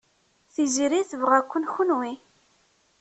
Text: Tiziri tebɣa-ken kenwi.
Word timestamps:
Tiziri 0.53 1.01
tebɣa-ken 1.09 1.63
kenwi. 1.73 2.11